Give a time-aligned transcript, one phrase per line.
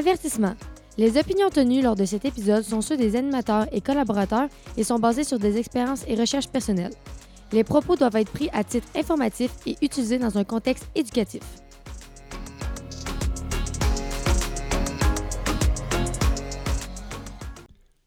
[0.00, 0.54] Avertissement.
[0.96, 4.98] Les opinions tenues lors de cet épisode sont ceux des animateurs et collaborateurs et sont
[4.98, 6.94] basées sur des expériences et recherches personnelles.
[7.52, 11.42] Les propos doivent être pris à titre informatif et utilisés dans un contexte éducatif.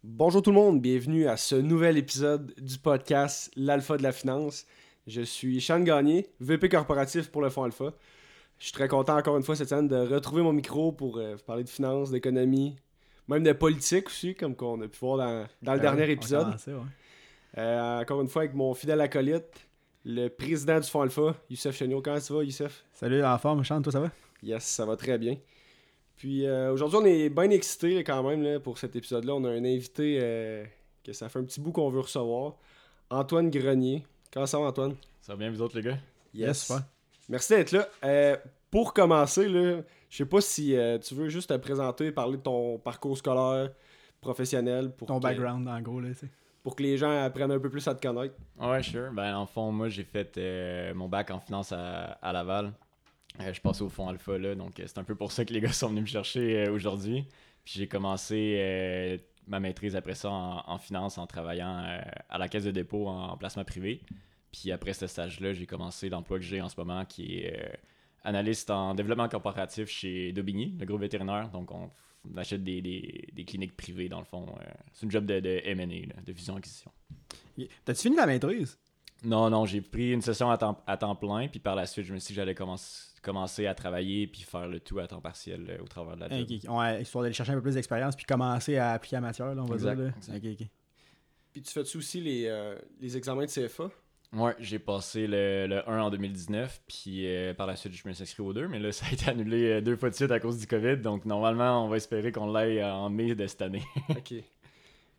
[0.03, 4.65] Bonjour tout le monde, bienvenue à ce nouvel épisode du podcast L'Alpha de la Finance.
[5.05, 7.93] Je suis Sean Gagné, VP corporatif pour le Fonds Alpha.
[8.63, 11.35] Je suis très content encore une fois cette semaine de retrouver mon micro pour euh,
[11.45, 12.77] parler de finance, d'économie,
[13.27, 16.55] même de politique aussi, comme qu'on a pu voir dans, dans le dernier épisode.
[17.57, 19.67] Euh, encore une fois avec mon fidèle acolyte,
[20.05, 22.01] le président du Fonds Alpha, Youssef Chenot.
[22.01, 22.85] Comment ça va, Youssef?
[22.93, 24.11] Salut, en forme, Sean, toi ça va?
[24.41, 25.35] Yes, ça va très bien.
[26.15, 29.35] Puis euh, aujourd'hui, on est bien excités quand même là, pour cet épisode-là.
[29.35, 30.63] On a un invité euh,
[31.03, 32.55] que ça fait un petit bout qu'on veut recevoir.
[33.09, 34.05] Antoine Grenier.
[34.31, 34.95] Comment ça va, Antoine?
[35.19, 35.97] Ça va bien, vous autres, les gars?
[36.33, 36.83] Yes, super.
[37.29, 37.87] Merci d'être là.
[38.03, 38.37] Euh,
[38.69, 40.75] pour commencer, là, je sais pas si
[41.07, 43.69] tu veux juste te présenter, parler de ton parcours scolaire,
[44.21, 44.91] professionnel.
[44.91, 46.29] Pour ton que- background, en gros, là, tu sais.
[46.63, 48.35] Pour que les gens apprennent un peu plus à te connaître.
[48.57, 49.11] Ouais, sure.
[49.11, 52.67] Ben, en fond, moi, j'ai fait euh, mon bac en finance à, à Laval.
[53.41, 55.43] Euh, je suis passé au fond Alpha, là, donc euh, c'est un peu pour ça
[55.43, 57.25] que les gars sont venus me chercher euh, aujourd'hui.
[57.65, 62.37] Puis j'ai commencé euh, ma maîtrise après ça en, en finance en travaillant euh, à
[62.37, 64.01] la caisse de dépôt en, en placement privé.
[64.53, 67.73] Puis après ce stage-là, j'ai commencé l'emploi que j'ai en ce moment, qui est euh,
[68.23, 71.49] analyste en développement corporatif chez Daubigny, le groupe vétérinaire.
[71.49, 71.89] Donc on,
[72.31, 74.45] on achète des, des- des cliniques privées, dans le fond.
[74.47, 76.91] euh, c'est une job de, de M&A, là, de fusion-acquisition.
[77.83, 78.77] T'as-tu fini la maîtrise?
[79.25, 82.05] Non, non, j'ai pris une session à temps, à temps plein, puis par la suite,
[82.05, 85.07] je me suis dit que j'allais commencer, commencer à travailler, puis faire le tout à
[85.07, 86.41] temps partiel euh, au travers de la job.
[86.49, 86.77] Ok, ok.
[86.77, 89.61] Ouais, histoire d'aller chercher un peu plus d'expérience puis commencer à appliquer la matière, là,
[89.61, 90.05] on va Exact, dire.
[90.05, 90.11] Là.
[90.17, 90.35] exact.
[90.45, 90.67] Ok, ok.
[91.53, 93.89] Puis tu fais-tu aussi les, euh, les examens de CFA?
[94.33, 98.13] Ouais, j'ai passé le, le 1 en 2019, puis euh, par la suite, je me
[98.13, 100.31] suis inscrit au 2, mais là, ça a été annulé euh, deux fois de suite
[100.31, 103.61] à cause du COVID, donc normalement, on va espérer qu'on l'aille en mai de cette
[103.61, 103.83] année.
[104.09, 104.33] OK.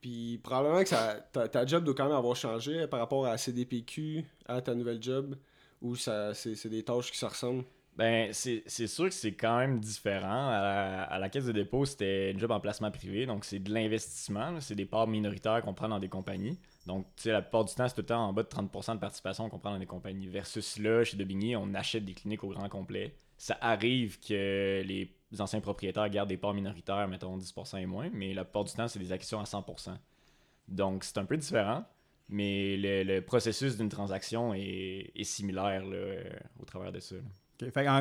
[0.00, 3.30] Puis probablement que ça, ta, ta job doit quand même avoir changé par rapport à
[3.30, 5.36] la CDPQ, à ta nouvelle job,
[5.80, 7.64] ou ça, c'est, c'est des tâches qui se ressemblent?
[7.96, 10.48] Ben, c'est c'est sûr que c'est quand même différent.
[10.48, 13.60] À la, à la caisse de dépôt, c'était une job en placement privé, donc c'est
[13.60, 14.60] de l'investissement.
[14.60, 16.58] C'est des parts minoritaires qu'on prend dans des compagnies.
[16.86, 18.94] Donc, tu sais, la plupart du temps, c'est tout le temps en bas de 30%
[18.94, 20.26] de participation qu'on prend dans des compagnies.
[20.26, 23.14] Versus là, chez Daubigny, on achète des cliniques au grand complet.
[23.38, 28.34] Ça arrive que les anciens propriétaires gardent des parts minoritaires, mettons 10% et moins, mais
[28.34, 29.96] la plupart du temps, c'est des actions à 100%.
[30.68, 31.84] Donc, c'est un peu différent,
[32.28, 36.22] mais le, processus d'une transaction est, similaire là,
[36.60, 37.16] au travers de ça.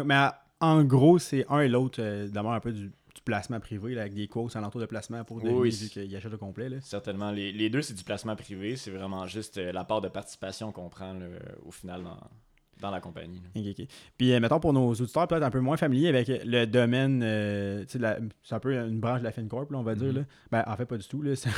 [0.05, 0.29] mais
[0.59, 2.91] en gros, c'est un et l'autre euh, d'abord un peu du
[3.25, 5.69] placement privé, là, avec des quotes alentour de placement pour Denis, oui.
[5.69, 6.69] vu qu'il achète au complet.
[6.69, 6.77] Là.
[6.81, 7.31] Certainement.
[7.31, 8.75] Les, les deux, c'est du placement privé.
[8.75, 11.25] C'est vraiment juste euh, la part de participation qu'on prend là,
[11.65, 12.17] au final dans,
[12.81, 13.41] dans la compagnie.
[14.17, 17.85] Puis, euh, mettons, pour nos auditeurs peut-être un peu moins familiers avec le domaine, euh,
[17.95, 20.09] la- c'est un peu une branche de la FinCorp, là, on va dire.
[20.11, 20.15] Mhm.
[20.17, 20.21] Là.
[20.51, 21.21] Ben, en fait, pas du tout.
[21.21, 21.33] là.
[21.35, 21.49] C'est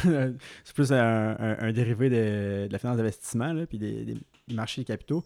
[0.63, 0.97] c'est plus un,
[1.39, 4.17] un- un dérivé de, de la finance d'investissement, là, puis des, des
[4.53, 5.23] marchés de capitaux.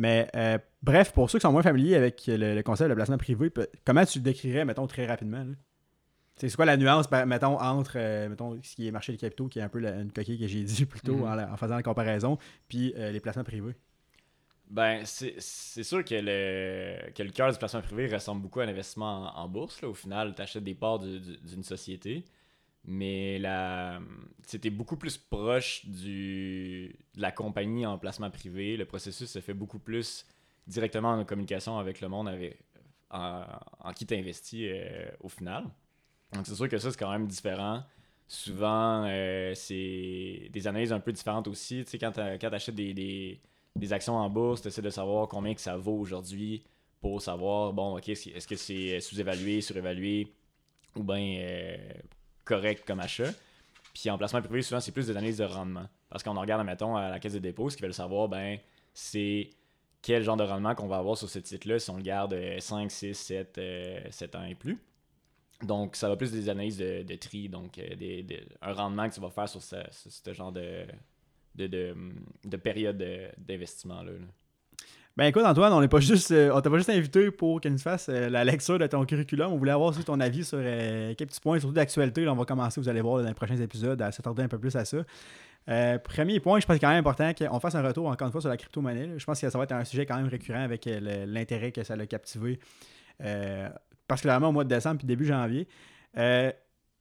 [0.00, 3.18] Mais euh, bref, pour ceux qui sont moins familiers avec le, le concept de placement
[3.18, 3.52] privé,
[3.84, 5.44] comment tu le décrirais, mettons, très rapidement?
[6.36, 9.48] C'est quoi la nuance, par- mettons, entre euh, mettons, ce qui est marché de capitaux,
[9.48, 11.52] qui est un peu la- une coquille que j'ai dit plus tôt Mhm.
[11.52, 13.74] en, faisant la comparaison, puis euh, les placements privés?
[14.70, 18.66] Ben, c'est c'est sûr que le, que le cœur du placement privé ressemble beaucoup à
[18.66, 19.82] l'investissement en, en bourse.
[19.82, 19.88] Là.
[19.90, 22.24] Au final, tu achètes des parts du- du- d'une société,
[22.84, 24.00] mais la
[24.46, 28.76] c'était beaucoup plus proche du, de la compagnie en placement privé.
[28.76, 30.26] Le processus se fait beaucoup plus
[30.66, 32.58] directement en communication avec le monde avec,
[33.10, 33.44] en,
[33.94, 34.70] qui tu investis
[35.20, 35.64] au final.
[36.32, 37.82] Donc, c'est sûr que ça, c'est quand même différent.
[38.28, 41.84] Souvent, euh, c'est des analyses un peu différentes aussi.
[41.84, 43.40] Tu sais, quand tu achètes des,
[43.74, 46.62] des, actions en bourse, tu essaies de savoir combien que ça vaut aujourd'hui
[47.00, 50.32] pour savoir, bon, OK, est-ce que c'est sous-évalué, surévalué
[50.94, 51.76] ou bien euh,
[52.44, 53.30] correct comme achat.
[53.94, 55.88] Puis en placement privé, souvent, c'est plus des analyses de rendement.
[56.08, 58.58] Parce qu'on regarde, mettons, à la caisse de dépôt, ce qu'ils veulent savoir, ben,
[58.94, 59.50] c'est
[60.02, 62.58] quel genre de rendement qu'on va avoir sur ce titre-là si on le garde euh,
[62.60, 64.78] 5, 6, 7, euh, 7 ans et plus.
[65.62, 68.24] Donc, ça va plus des analyses de, tri, donc euh, des-
[68.62, 70.86] un rendement que tu vas faire sur ce, ce genre de,
[71.56, 71.94] de, de,
[72.44, 74.12] de période de- d'investissement-là.
[74.12, 74.18] là.
[75.16, 77.68] Ben écoute Antoine, on n'est pas juste euh, on t'a pas juste invité pour que
[77.68, 79.52] nous fasses euh, la lecture de ton curriculum.
[79.52, 82.26] On voulait avoir aussi ton avis sur euh, quelques petits points, surtout d'actualité.
[82.28, 84.74] On va commencer, vous allez voir dans les prochains épisodes, à s'attarder un peu plus
[84.76, 84.98] à ça.
[85.68, 88.26] Euh, premier point, je pense qu'il est quand même important qu'on fasse un retour encore
[88.26, 89.18] une fois sur la crypto-monnaie.
[89.18, 90.88] Je pense que ça va être un sujet quand même récurrent avec
[91.26, 92.58] l'intérêt que ça l'a captivé,
[94.08, 95.68] particulièrement au mois de décembre puis début janvier.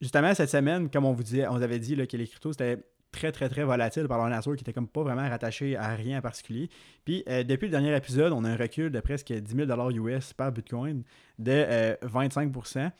[0.01, 2.51] Justement, cette semaine, comme on vous disait, on vous avait dit là, que les cryptos,
[2.51, 2.79] c'était
[3.11, 6.19] très, très, très volatile par leur nature, qui était comme pas vraiment rattaché à rien
[6.19, 6.69] en particulier.
[7.05, 10.33] Puis, euh, depuis le dernier épisode, on a un recul de presque 10 000 US
[10.33, 11.03] par Bitcoin
[11.37, 12.91] de euh, 25%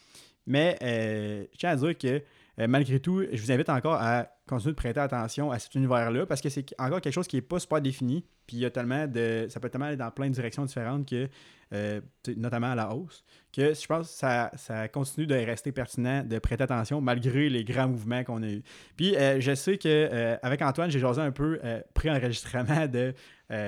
[0.47, 2.23] Mais euh, je tiens à dire que
[2.59, 6.25] euh, malgré tout, je vous invite encore à continuer de prêter attention à cet univers-là
[6.25, 8.25] parce que c'est encore quelque chose qui n'est pas super défini.
[8.47, 9.47] Puis il y a tellement de.
[9.49, 11.29] Ça peut tellement aller dans plein de directions différentes que,
[11.73, 12.01] euh,
[12.35, 13.23] notamment à la hausse,
[13.53, 17.87] que je pense que ça, continue de rester pertinent de prêter attention malgré les grands
[17.87, 18.63] mouvements qu'on a eus.
[18.97, 21.59] Puis je sais que avec Antoine, j'ai jasé un peu
[21.93, 23.13] pré-enregistrement de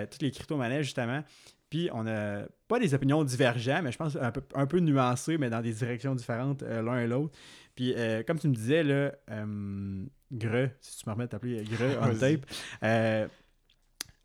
[0.10, 1.24] toutes les crypto-monnaies, justement.
[1.70, 5.62] Puis on a pas des opinions divergentes, mais je pense un peu nuancées, mais dans
[5.62, 7.38] des directions différentes l'un et l'autre.
[7.76, 11.64] Puis, euh, comme tu me disais, là, euh, Gre, si tu me remets de t'appeler
[11.64, 12.46] Gre on tape,
[12.84, 13.28] euh,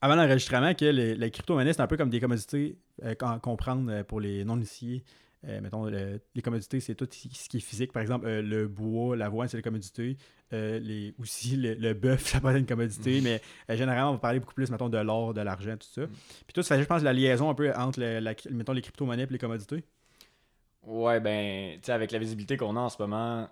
[0.01, 4.21] avant l'enregistrement, que les, les crypto-monnaies, c'est un peu comme des commodités à comprendre pour
[4.21, 5.05] les non-initiés.
[5.43, 7.93] mettons, les commodités, c'est tout ce qui est physique.
[7.93, 10.17] Par exemple, le bois, l'avoine, c'est des commodités.
[10.53, 13.21] les, aussi, le, bœuf, ça peut être une commodité.
[13.21, 13.25] Mm.
[13.25, 13.41] Mais
[13.77, 16.03] généralement, on va parler beaucoup plus, mettons, de l'or, de l'argent, tout ça.
[16.03, 16.11] Mm.
[16.47, 18.01] Puis tout, ça je pense, la liaison un peu entre,
[18.51, 19.83] mettons, les crypto-monnaies et les commodités.
[20.87, 23.49] Ouais, ben, tu sais, avec la visibilité qu'on a en ce moment,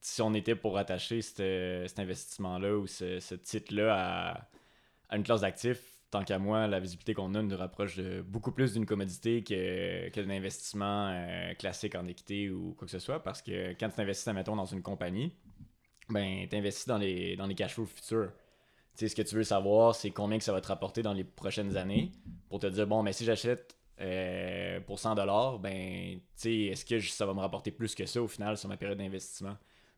[0.00, 4.48] si on était pour attacher cet investissement-là ou ce, titre-là
[5.10, 8.52] à, une classe d'actifs, tant qu'à moi, la visibilité qu'on a nous rapproche de beaucoup
[8.52, 12.98] plus d'une commodité que, que d'un investissement euh, classique en équité ou quoi que ce
[12.98, 13.22] soit.
[13.22, 15.34] Parce que quand tu investis, mettons, dans une compagnie,
[16.08, 18.32] ben, tu investis dans les, dans les cash flows futurs.
[18.96, 21.12] Tu sais, ce que tu veux savoir, c'est combien que ça va te rapporter dans
[21.12, 22.12] les prochaines années
[22.48, 27.26] pour te dire, bon, mais si j'achète euh, pour 100 dollars, ben, est-ce que ça
[27.26, 29.56] va me rapporter plus que ça au final sur ma période d'investissement?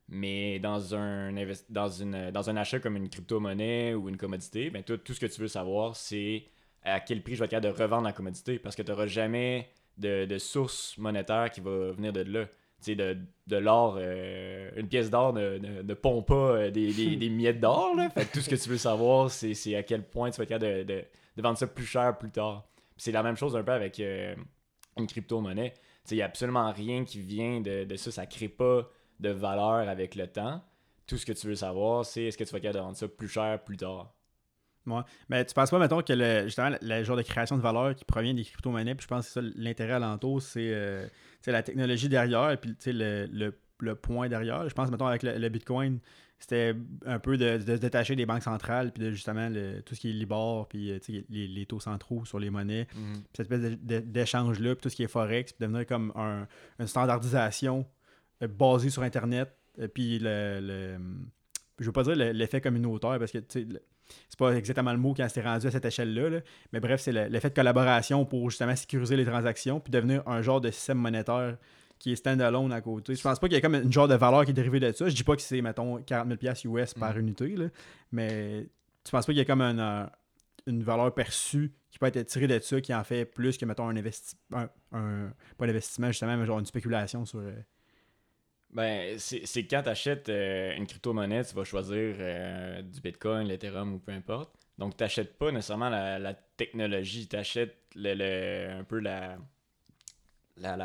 [0.09, 1.33] Mais dans un,
[1.69, 5.19] dans, une, dans un achat comme une crypto-monnaie ou une commodité, ben, tout, tout ce
[5.19, 6.45] que tu veux savoir, c'est
[6.83, 9.07] à quel prix je vais être capable de revendre la commodité parce que tu n'auras
[9.07, 12.45] jamais de, de, source monétaire qui va venir de là.
[12.87, 17.29] de, de l'or, euh, une pièce d'or ne, ne, pond pas euh, des, des, des
[17.29, 17.95] miettes d'or.
[18.13, 20.85] Fait tout ce que tu veux savoir, c'est à quel point tu vas être capable
[20.85, 21.05] de,
[21.37, 22.67] de, vendre ça plus cher plus tard
[23.01, 24.35] c'est la même chose un peu avec euh,
[24.95, 25.73] une crypto-monnaie.
[26.11, 28.11] Il n'y a absolument rien qui vient de, de ça.
[28.11, 28.87] Ça ne crée pas
[29.19, 30.63] de valeur avec le temps.
[31.07, 33.07] Tout ce que tu veux savoir, c'est est-ce que tu vas capable de rendre ça
[33.07, 34.13] plus cher plus tard?
[34.85, 35.01] Ouais.
[35.29, 38.05] Mais tu penses pas, mettons, que le, justement, le genre de création de valeur qui
[38.05, 41.07] provient des crypto-monnaies, puis je pense que ça l'intérêt alentour, c'est euh,
[41.47, 44.69] la technologie derrière, et puis le, le, le, point derrière.
[44.69, 45.99] Je pense, mettons, avec le Bitcoin,
[46.41, 49.47] c'était un peu de, se détacher des banques centrales, puis de justement
[49.85, 50.99] tout ce qui est Libor, puis euh,
[51.29, 53.13] les, taux centraux sur les monnaies, mhm.
[53.13, 56.47] puis cette espèce d'échange-là, puis tout ce qui est Forex, puis devenir comme un,
[56.79, 57.85] une standardisation
[58.41, 60.97] euh, basée sur Internet, euh, puis le, le,
[61.79, 65.43] Je veux pas dire l'effet communautaire, parce que c'est pas exactement le mot quand c'est
[65.43, 66.41] rendu à cette échelle-là,
[66.73, 70.59] mais bref, c'est l'effet de collaboration pour justement sécuriser les transactions, puis devenir un genre
[70.59, 71.57] de système monétaire
[72.01, 73.13] qui est standalone à côté.
[73.13, 74.91] Je pense pas qu'il y ait comme une genre de valeur qui est dérivée de
[74.91, 75.07] ça.
[75.07, 77.19] Je dis pas que c'est, mettons, 40 000 US par mm.
[77.19, 77.67] unité, là,
[78.11, 78.65] mais
[79.03, 82.59] tu penses pas qu'il y a comme une valeur perçue qui peut être tirée de
[82.59, 86.45] ça qui en fait plus que, mettons, un investissement, un, pas un investissement justement, mais
[86.45, 87.39] genre une spéculation sur.
[87.39, 87.53] Euh,
[88.71, 93.93] ben, c'est quand tu achètes euh, une crypto-monnaie, tu vas choisir euh, du Bitcoin, l'Ethereum
[93.93, 94.55] ou peu importe.
[94.79, 99.37] Donc, tu n'achètes pas nécessairement la, technologie, tu achètes le, un peu la,
[100.61, 100.77] la,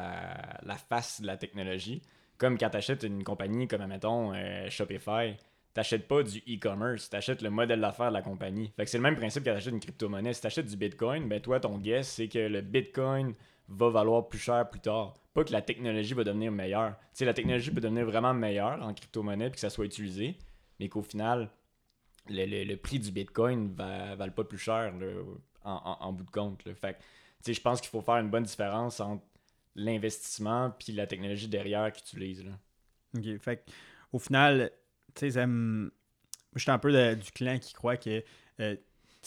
[0.63, 2.03] la, face de la technologie.
[2.39, 5.37] Comme quand tu achètes une compagnie comme, mettons, euh, Shopify,
[5.73, 8.73] t'achètes pas du e-commerce, tu achètes le modèle d'affaires de la compagnie.
[8.77, 10.33] Fait que c'est le même principe quand tu achètes une crypto-monnaie.
[10.33, 13.35] Si tu achètes du Bitcoin, ben toi, ton guess, c'est que le Bitcoin
[13.69, 15.15] va valoir plus cher plus tard.
[15.35, 16.95] Pas que la technologie va devenir meilleure.
[17.15, 20.39] Tu la technologie peut devenir vraiment meilleure en crypto-monnaie puis que ça soit utilisé,
[20.81, 21.51] mais qu'au final,
[22.29, 24.95] le, prix du Bitcoin va, va pas plus cher
[25.65, 26.63] en, bout de compte.
[26.75, 27.05] Fait que, tu
[27.43, 29.23] sais, je pense qu'il faut faire une bonne différence entre
[29.77, 32.45] l'investissement puis la technologie derrière qu'ils utilisent.
[32.45, 32.53] Là.
[33.17, 33.39] OK.
[33.39, 33.65] Fait
[34.13, 34.71] au final,
[35.15, 35.91] tu sais, moi,
[36.55, 38.23] je suis un peu du clan qui croit que.
[38.61, 38.77] Euh,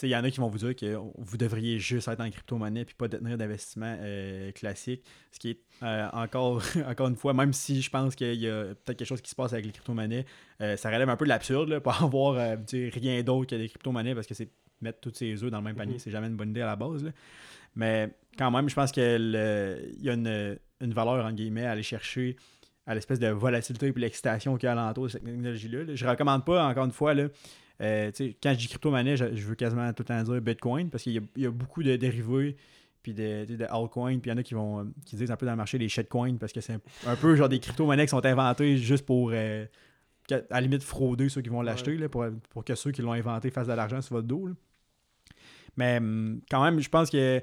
[0.02, 2.86] il y en a qui vont vous dire que vous devriez juste être en crypto-monnaie
[2.86, 5.04] puis pas détenir d'investissement euh, classique.
[5.30, 8.68] Ce qui est euh, encore, encore une fois, même si je pense qu'il y a
[8.68, 10.24] peut-être quelque chose qui se passe avec les crypto-monnaies,
[10.58, 14.32] ça relève un peu de l'absurde, pas avoir rien d'autre que des crypto-monnaies parce que
[14.32, 14.48] c'est
[14.80, 15.98] mettre tous ses œufs dans le même panier, mm-hmm.
[15.98, 17.04] c'est jamais une bonne idée à la base.
[17.74, 20.58] Mais quand même, je pense qu'il y a une,
[20.92, 22.36] valeur, en guillemets, à aller chercher
[22.86, 25.94] à l'espèce de volatilité et l'excitation qu'il y a alentour de cette technologie-là.
[25.94, 27.28] Je ne recommande pas, encore une fois, là,
[27.80, 28.10] euh,
[28.42, 31.46] quand je dis crypto-monnaie, je, veux quasiment tout le temps dire Bitcoin parce qu'il y,
[31.46, 32.56] a beaucoup de dérivés
[33.02, 35.46] puis de, de, altcoins, puis il y en a qui vont qui disent un peu
[35.46, 38.26] dans le marché des shitcoins parce que c'est un, peu genre des crypto-monnaies qui sont
[38.26, 39.64] inventées juste pour euh,
[40.30, 43.50] à la limite frauder ceux qui vont l'acheter pour, pour que ceux qui l'ont inventé
[43.50, 44.50] fassent de l'argent sur votre dos.
[45.76, 47.42] Mais hum, quand même, je pense que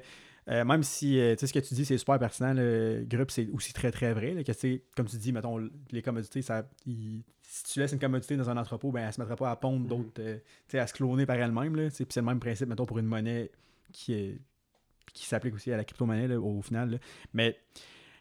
[0.50, 3.30] euh, même si euh, tu sais ce que tu dis, c'est super pertinent, le groupe,
[3.30, 4.32] c'est aussi très très vrai.
[4.32, 5.58] Là, que, comme tu dis, mettons,
[5.90, 9.20] les commodités, ça, si tu laisses une commodité dans un entrepôt, ben, elle ne se
[9.20, 9.88] mettra pas à pondre mm-hmm.
[9.88, 10.38] d'autres, euh,
[10.72, 11.74] à se cloner par elle-même.
[11.74, 13.50] Puis c'est le même principe, mettons, pour une monnaie
[13.92, 14.38] qui est
[15.14, 17.00] qui s'applique aussi à la crypto-monnaie au final.
[17.32, 17.58] Mais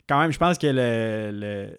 [0.07, 1.77] quand même, je pense que le,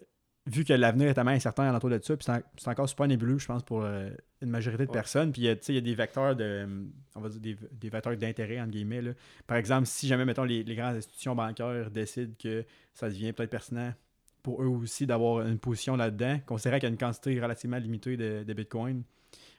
[0.49, 2.27] vu que l'avenir est tellement incertain l'entour de ça, puis
[2.57, 4.09] c'est encore super nébuleux, je pense, pour euh,
[4.41, 5.31] une majorité de personnes.
[5.31, 6.67] Puis, il y a des vecteurs de,
[7.15, 9.01] on va dire des, des vecteurs d'intérêt, entre guillemets.
[9.01, 9.11] Là.
[9.47, 13.49] Par exemple, si jamais, mettons, les, les grandes institutions bancaires décident que ça devient peut-être
[13.49, 13.93] pertinent
[14.41, 18.17] pour eux aussi d'avoir une position là-dedans, considérant qu'il y a une quantité relativement limitée
[18.17, 19.03] de, de Bitcoin,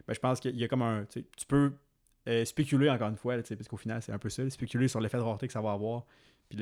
[0.06, 1.04] ben, je pense qu'il y a comme un...
[1.04, 1.72] Tu peux
[2.28, 5.18] euh, spéculer, encore une fois, parce qu'au final, c'est un peu ça, spéculer sur l'effet
[5.18, 6.04] de rareté que ça va avoir,
[6.50, 6.58] puis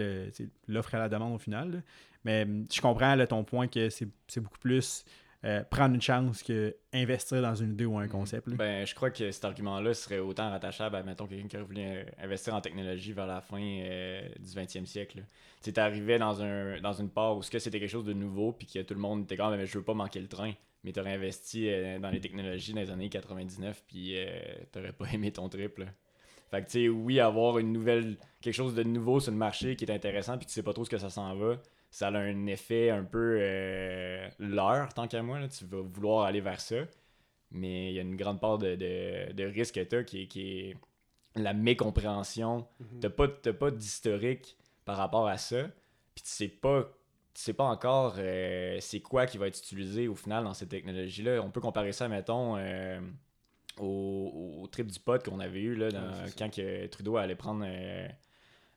[0.68, 1.83] l'offre à la demande au final.
[2.25, 5.04] Mais hum, je comprends ton point que c'est beaucoup plus
[5.45, 8.11] euh, prendre une chance que investir dans une idée ou un mhm.
[8.11, 8.49] concept.
[8.49, 11.80] Ben, je crois que cet argument-là serait autant rattachable à, mettons, quelqu'un qui aurait voulu
[11.80, 15.23] euh, investir en technologie vers la fin euh, du 20e siècle.
[15.62, 18.80] Tu arrivé dans, un, dans une part où c'était quelque chose de nouveau, puis que
[18.80, 20.52] tout le monde était comme, mais je veux pas manquer le train.
[20.83, 21.68] Mais tu aurais investi
[22.00, 24.16] dans les technologies dans les années 99, puis
[24.73, 25.87] tu n'aurais pas aimé ton triple.
[26.50, 29.76] Fait que, tu sais, oui, avoir une nouvelle, quelque chose de nouveau sur le marché
[29.76, 31.57] qui est intéressant, puis tu sais pas trop ce que ça s'en va,
[31.90, 34.28] ça a un effet un peu euh,
[34.95, 35.47] tant qu'à moi.
[35.49, 36.76] tu vas vouloir aller vers ça.
[37.50, 40.76] Mais il y a une grande part de, de, risque que tu as qui, est
[41.35, 42.67] la mécompréhension.
[42.78, 43.00] Mhm.
[43.00, 43.07] Tu
[43.47, 45.64] n'as pas, d'historique par rapport à ça.
[46.14, 46.90] Puis tu sais pas
[47.38, 51.40] sais pas encore euh, c'est quoi qui va être utilisé au final dans cette technologie-là.
[51.43, 53.00] On peut comparer ça, mettons, euh,
[53.78, 54.28] au,
[54.71, 55.89] trip du pot qu'on avait eu là,
[56.39, 57.65] quand que Trudeau allait prendre,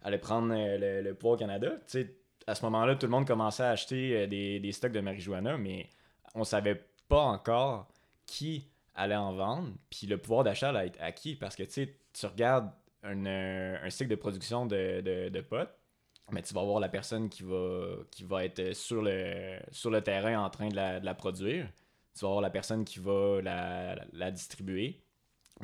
[0.02, 1.72] allait prendre le, le, pouvoir au Canada.
[1.88, 2.16] Tu sais,
[2.48, 5.90] à ce moment-là, tout le monde commençait à acheter euh, des, stocks de marijuana, mais
[6.36, 7.88] on savait pas encore
[8.26, 12.70] qui allait en vendre, puis le pouvoir d'achat allait être acquis, parce que tu regardes
[13.06, 15.74] euh, un, cycle de production de, de, potes,
[16.32, 20.02] mais tu vas voir la personne qui va, qui va être sur le, sur le
[20.02, 21.68] terrain en train de la, produire,
[22.14, 25.02] tu vas voir la personne qui va la, la distribuer,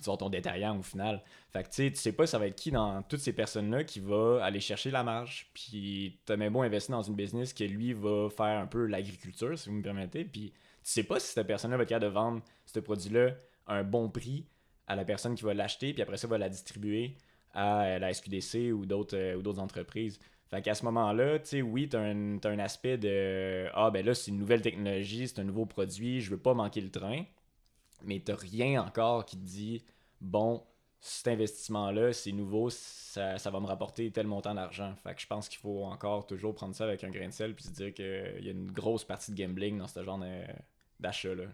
[0.01, 1.23] tu vas ton détaillant au final.
[1.51, 3.83] Fait que tu sais, tu sais pas ça va être qui dans toutes ces personnes-là
[3.83, 5.49] qui va aller chercher la marge.
[5.53, 9.57] Puis t'as même beau investir dans une business qui lui va faire un peu l'agriculture,
[9.57, 10.25] si vous me permettez.
[10.25, 13.31] Puis tu sais pas si cette personne-là va être capable de vendre ce produit-là
[13.67, 14.45] à un bon prix
[14.87, 17.15] à la personne qui va l'acheter, puis après ça va la distribuer
[17.53, 20.19] à euh, la SQDC ou d'autres euh, d'autres entreprises.
[20.49, 24.05] Fait qu'à ce moment-là, tu sais, oui, t'as un, as un aspect de Ah ben
[24.05, 27.25] là, c'est une nouvelle technologie, c'est un nouveau produit, je veux pas manquer le train
[28.03, 29.83] mais tu rien encore qui te dit
[30.21, 30.63] bon,
[30.99, 34.93] cet investissement-là, c'est nouveau, ça, va me rapporter tel montant d'argent.
[35.03, 37.55] Fait que je pense qu'il faut encore toujours prendre ça avec un grain de sel
[37.55, 40.19] puis se dire qu'il y a une grosse partie de gambling dans ce genre
[40.99, 41.45] d'achat-là.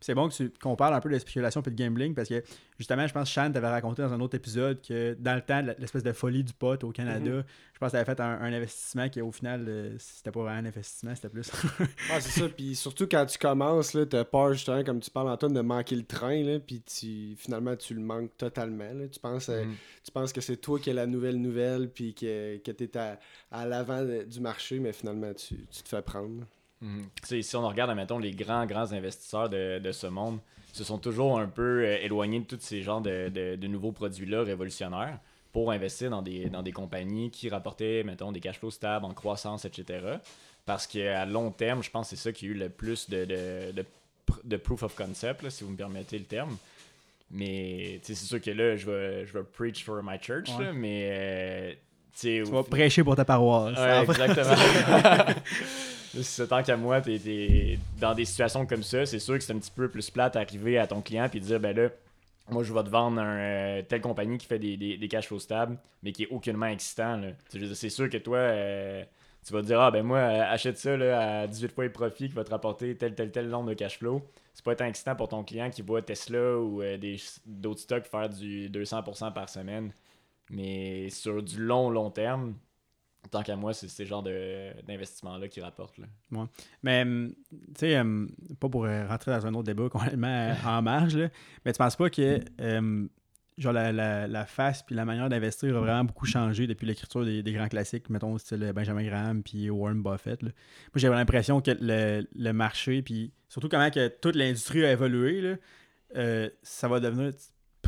[0.00, 0.28] C'est bon
[0.62, 2.42] qu'on parle un peu de spéculation et de gambling parce que
[2.78, 5.60] justement, je pense que Shan t'avait raconté dans un autre épisode que dans le temps,
[5.78, 7.44] l'espèce de folie du pot au Canada, mhm.
[7.72, 10.66] je pense que t'avais fait un, investissement qui au final, euh, c'était pas vraiment un
[10.66, 11.50] investissement, c'était plus.
[12.12, 12.48] ah, c'est ça.
[12.48, 15.96] Puis surtout quand tu commences, tu as peur justement, comme tu parles Antoine, de manquer
[15.96, 18.92] le train, là, puis tu, finalement tu le manques totalement.
[18.92, 19.08] Là.
[19.08, 19.74] Tu, penses, euh, mhm.
[20.04, 22.96] tu penses que c'est toi qui as la nouvelle nouvelle puis que, que tu es
[22.96, 23.18] à,
[23.50, 26.46] à l'avant du marché, mais finalement tu, tu te fais prendre.
[26.80, 27.08] Mhm.
[27.22, 30.38] Si on regarde, admettons, les grands, grands investisseurs de, ce monde,
[30.72, 35.18] se sont toujours un peu euh, éloignés de tous ces genres de, nouveaux produits-là révolutionnaires
[35.52, 39.12] pour investir dans des, dans des compagnies qui rapportaient, mettons, des cash flows stables, en
[39.12, 40.18] croissance, etc.
[40.64, 43.24] Parce qu'à long terme, je pense que c'est ça qui a eu le plus de,
[44.44, 46.56] de, proof of concept, si vous me permettez le terme.
[47.32, 51.08] Mais c'est sûr que là, je vais, je vais preach for my church, mais.
[51.12, 51.72] Euh,
[52.18, 53.78] tu vas prêcher pour ta paroisse.
[54.08, 54.54] exactement.
[56.22, 59.52] c'est tant qu'à moi, t'es es dans des situations comme ça, c'est sûr que c'est
[59.52, 61.88] un petit peu plus plate d'arriver à ton client et dire ben là,
[62.50, 65.38] moi je vais te vendre un, euh, telle compagnie qui fait des, des, cash flows
[65.38, 67.20] stables, mais qui est aucunement excitant.
[67.48, 69.04] C'est sûr que toi, euh,
[69.44, 71.92] tu vas te dire ah ben moi, euh, achète ça là, à 18 fois le
[71.92, 74.22] profit qui va te rapporter tel, tel, tel nombre de cash flow.
[74.54, 76.82] C'est pas être excitant pour ton client qui voit Tesla ou
[77.46, 79.92] d'autres stocks faire du 200% par semaine.
[80.50, 82.54] Mais sur du long, long terme,
[83.28, 85.98] tant qu'à moi, c'est ce genre d'investissement-là qui rapporte.
[85.98, 86.06] Là.
[86.82, 90.54] Mais, hum, tu sais, hum, pas pour euh, rentrer dans un autre débat complètement euh,
[90.66, 91.28] en marge, là,
[91.64, 93.08] mais tu penses pas que hum,
[93.58, 97.52] genre la, la, face puis la manière d'investir a vraiment beaucoup changé depuis l'écriture des,
[97.52, 100.42] grands classiques, mettons style Benjamin Graham puis Warren Buffett.
[100.42, 100.52] Moi,
[100.96, 105.56] j'ai l'impression que le, le marché, puis surtout comment que toute l'industrie a évolué, là,
[106.16, 107.32] euh, ça va devenir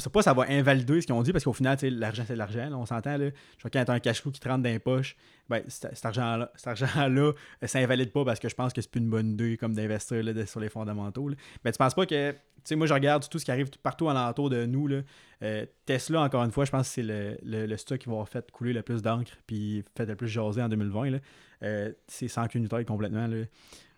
[0.00, 2.70] c'est pas ça va invalider ce qu'ils ont dit parce qu'au final, l'argent, c'est l'argent.
[2.72, 3.16] on s'entend.
[3.16, 3.26] Là.
[3.26, 5.16] Je crois quand tu as un cash flow qui te rentre dans les poches,
[5.48, 7.32] ben, cet argent-là, cet argent-là,
[7.62, 9.74] euh, ça invalide pas parce que je pense que c'est plus une bonne idée comme
[9.74, 11.30] d'investir sur les fondamentaux.
[11.64, 12.34] Mais tu penses pas que.
[12.64, 14.86] Sais, moi, je regarde tout ce qui arrive partout alentour de nous.
[14.86, 15.00] Là.
[15.42, 18.28] Euh, Tesla, encore une fois, je pense que c'est le, le, stock qui va avoir
[18.28, 21.10] fait couler le plus d'encre puis fait le plus jaser en 2020.
[21.10, 21.18] Là.
[21.64, 23.26] Euh, c'est sans taille complètement.
[23.26, 23.44] Là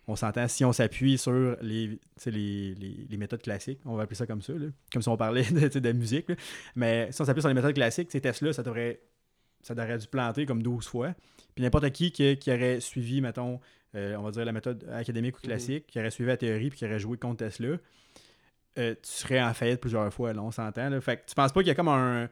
[0.07, 4.41] on s'entend, si on s'appuie sur les, les, méthodes classiques, on va appeler ça comme
[4.41, 4.53] ça,
[4.91, 6.27] comme si on parlait de, de musique,
[6.75, 8.99] mais si on s'appuie sur les méthodes classiques, ces tests-là, ça devrait,
[9.61, 11.15] ça devrait dû planter comme 12 fois.
[11.55, 13.59] Puis n'importe qui, qui, aurait suivi, mettons,
[13.95, 15.47] euh, on va dire la méthode académique ou Mhm.
[15.47, 17.77] classique, qui aurait suivi la théorie puis qui aurait joué contre Tesla,
[18.77, 20.99] euh, tu serais en faillite plusieurs fois, là, on s'entend.
[21.01, 22.29] Fait que tu penses pas qu'il y a comme un.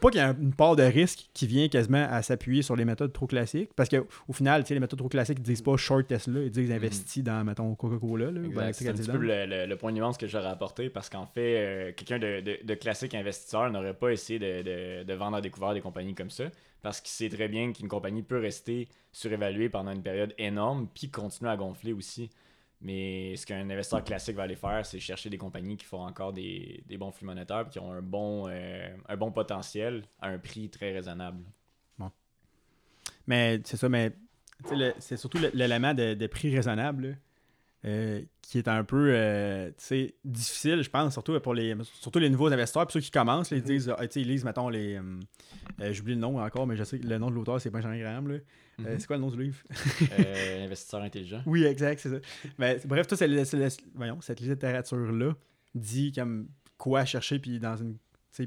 [0.00, 2.84] Pas qu'il y a une part de risque qui vient quasiment à s'appuyer sur les
[2.84, 3.70] méthodes trop classiques.
[3.74, 6.70] Parce que au final, les méthodes trop classiques, ils disent pas short Tesla, ils disent
[6.70, 8.26] investi dans, mettons, Coca-Cola.
[8.72, 11.26] C'est un petit peu le, le- le point de nuance que j'aurais apporté parce qu'en
[11.26, 15.36] fait, euh, quelqu'un de, de- de classique investisseur n'aurait pas essayé de, de- de vendre
[15.36, 16.44] à découvert des compagnies comme ça
[16.82, 21.08] parce qu'il sait très bien qu'une compagnie peut rester surévaluée pendant une période énorme puis
[21.10, 22.30] continuer à gonfler aussi.
[22.80, 26.32] Mais ce qu'un investisseur classique va aller faire, c'est chercher des compagnies qui font encore
[26.32, 30.38] des, des bons flux monétaires qui ont un bon, euh, un bon potentiel à un
[30.38, 31.42] prix très raisonnable.
[33.26, 34.12] Mais c'est ça, mais
[34.98, 37.18] c'est surtout l'élément de, de prix raisonnable
[37.84, 39.70] euh, qui est un peu euh,
[40.24, 43.56] difficile, je pense, surtout pour les surtout les nouveaux investisseurs, puis ceux qui commencent, là,
[43.56, 45.00] ils disent, ah, ils lisent, mettons, les.
[45.90, 48.28] J'oublie le nom encore, mais je sais que le nom de l'auteur, c'est Benjamin Graham.
[48.28, 48.38] Là.
[48.84, 49.00] Euh, Mhm.
[49.00, 49.58] c'est quoi le nom du livre?
[50.18, 51.42] Euh, investisseur intelligent.
[51.46, 52.16] Oui, exact, c'est ça.
[52.58, 53.16] Mais, bref, tout,
[53.94, 55.34] voyons, cette littérature-là
[55.74, 57.96] dit comme quoi chercher, puis dans une.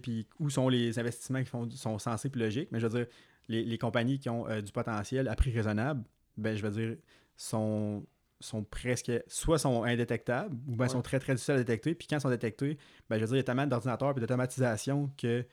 [0.04, 2.70] Puis où sont les investissements qui font, sont sensés puis logiques.
[2.72, 3.08] Mais je veux dire,
[3.48, 6.04] les, les compagnies qui ont euh, du potentiel à prix raisonnable,
[6.38, 6.96] ben, je veux dire,
[7.36, 8.06] sont,
[8.40, 9.12] sont presque.
[9.26, 10.90] soit sont indétectables, ou bien Ouais.
[10.92, 11.96] sont très très difficiles à détecter.
[11.96, 12.78] Puis quand ils sont détectés,
[13.10, 15.44] ben, je veux dire, il y a tellement d'ordinateurs et d'automatisation que.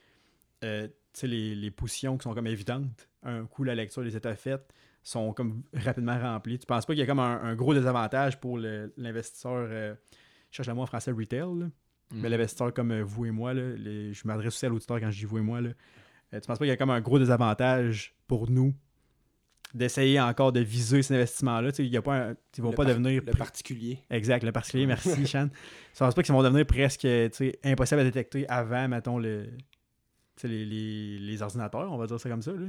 [0.64, 0.86] euh,
[1.22, 4.62] les, les positions qui sont comme évidentes, un coup la lecture des états faits,
[5.02, 6.58] sont comme rapidement remplis.
[6.58, 9.94] Tu penses pas qu'il y a comme un, un gros désavantage pour l'investisseur, euh,
[10.50, 11.66] je cherche le mot en français retail, là.
[12.12, 12.20] Mhm.
[12.20, 15.10] mais l'investisseur comme euh, vous et moi, là, les- je m'adresse aussi à l'auditeur quand
[15.10, 15.70] je dis vous et moi, là.
[16.34, 18.74] Euh, tu penses pas qu'il y a comme un gros désavantage pour nous
[19.74, 21.70] d'essayer encore de viser ces investissements-là?
[21.72, 23.22] Tu a pas un- ils vont Le pas devenir...
[23.26, 23.98] Le particulier.
[24.10, 25.48] Exact, le particulier, merci Chan.
[25.92, 27.06] Tu penses pas qu'ils vont devenir presque
[27.64, 29.48] impossibles à détecter avant, mettons, le,
[30.44, 32.52] les, les, les ordinateurs, on va dire ça comme ça.
[32.52, 32.66] Là.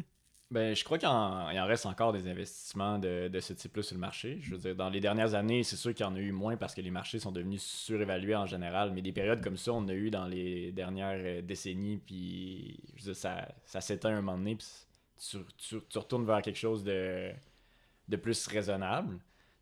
[0.50, 3.96] Ben, je crois qu'il en, en reste encore des investissements de, de ce type-là sur
[3.96, 4.38] le marché.
[4.42, 6.56] Je veux dire, dans les dernières années, c'est sûr qu'il y en a eu moins
[6.56, 8.94] parce que les marchés sont devenus surévalués en général.
[8.94, 11.98] Mais des périodes comme ça, on a eu dans les dernières euh, décennies.
[11.98, 12.80] Puis,
[13.14, 14.56] ça, ça s'éteint un moment donné.
[14.56, 14.68] Puis
[15.20, 17.30] tu, tu- tu retournes vers quelque chose de,
[18.08, 19.20] de plus raisonnable.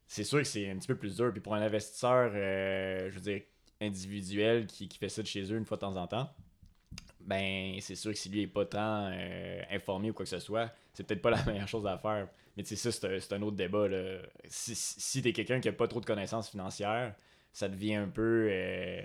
[0.07, 1.31] C'est sûr que c'est un petit peu plus dur.
[1.31, 3.41] Puis pour un investisseur, euh, je veux dire,
[3.81, 6.31] individuel qui, qui fait ça de chez eux une fois de temps en temps,
[7.25, 10.39] ben c'est sûr que si lui est pas tant euh, informé ou quoi que ce
[10.39, 12.27] soit, c'est peut-être pas la meilleure chose à faire.
[12.55, 13.87] Mais tu sais, ça, c'est un, autre débat.
[13.87, 14.19] Là.
[14.47, 17.15] Si, si, t'es quelqu'un qui a pas trop de connaissances financières,
[17.51, 19.01] ça devient un peu euh,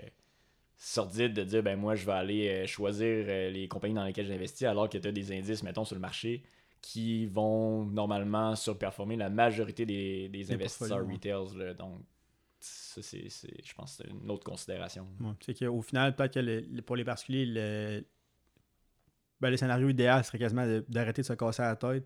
[0.77, 4.67] sordide de dire ben moi je vais aller euh, choisir les compagnies dans lesquelles j'investis
[4.67, 6.43] alors que tu as des indices, mettons, sur le marché
[6.81, 11.55] qui vont normalement surperformer la majorité des, des investisseurs retails.
[11.55, 11.73] là.
[11.75, 11.99] Donc,
[12.61, 15.07] ça, c'est, c'est- je pense que c'est une autre considération.
[15.19, 18.05] Ouais, c'est qu'au final, peut-être que le- le- pour les particuliers, le,
[19.39, 22.05] ben, le scénario idéal serait quasiment de- d'arrêter de se casser la tête.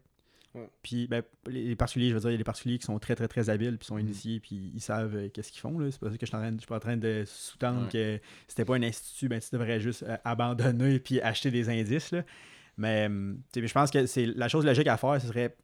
[0.54, 0.70] Ouais.
[0.82, 2.98] Puis ben, les les particuliers, je veux dire, il y a des particuliers qui sont
[2.98, 4.02] très très très habiles, puis sont Mhm.
[4.06, 5.78] initiés, puis ils savent euh, qu'est-ce qu'ils font.
[5.78, 5.92] là.
[5.92, 7.24] C'est pas ça que je suis en train de- je suis pas en train de
[7.28, 7.90] sous-tendre Ouais.
[7.92, 11.68] que si t'es pas un institut, ben tu devrais juste euh, abandonner puis acheter des
[11.70, 12.12] indices.
[12.12, 12.24] là.
[12.78, 15.58] Mais hum, tu sais, je pense que c'est la chose logique à faire, ce serait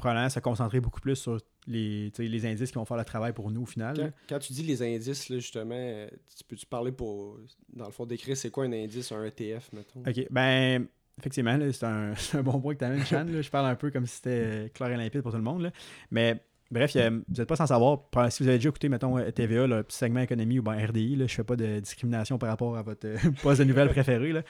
[0.00, 3.50] probablement se concentrer beaucoup plus sur les, les indices qui vont faire le travail pour
[3.50, 3.96] nous au final.
[3.96, 7.38] Quand, quand tu dis les indices, là, justement, tu peux-tu parler pour,
[7.72, 10.00] dans le fond, décrire c'est quoi un indice, un ETF, mettons?
[10.00, 10.86] Ok, ben,
[11.18, 13.24] effectivement, là, c'est un, un bon point que tu amènes, Chan.
[13.24, 13.42] là.
[13.42, 15.62] Je parle un peu comme si c'était clair et limpide pour tout le monde.
[15.62, 15.70] là.
[16.10, 19.66] Mais bref, vous n'êtes pas sans savoir, si vous avez déjà écouté, mettons, euh, TVA,
[19.66, 22.82] le petit segment économie ou ben RDI, je fais pas de discrimination par rapport à
[22.82, 24.32] votre euh, poste de nouvelles préféré.
[24.32, 24.42] Là.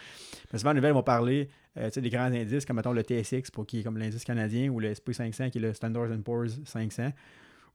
[0.53, 3.67] Mais souvent, les nouvelles vont parler euh, des grands indices, comme mettons le TSX, pour
[3.67, 7.11] qui est comme l'indice canadien, ou le SP500, qui est le Standard Poor's 500.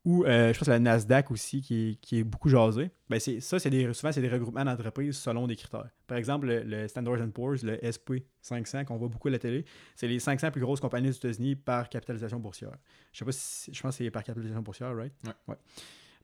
[0.05, 2.91] Ou euh, je pense que la Nasdaq aussi, qui est, qui est beaucoup jasé.
[3.09, 5.89] Ben, c'est, ça, c'est des, souvent, c'est des regroupements d'entreprises selon des critères.
[6.05, 9.65] Par exemple, le, le Standard Poor's, le SP500, qu'on voit beaucoup à la télé,
[9.95, 12.77] c'est les 500 plus grosses compagnies des États-Unis par capitalisation boursière.
[13.11, 15.13] Je sais pas si, je pense que c'est par capitalisation boursière, right?
[15.47, 15.55] Ouais.